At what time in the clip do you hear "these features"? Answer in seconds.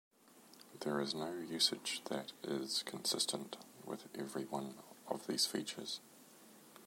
5.27-5.99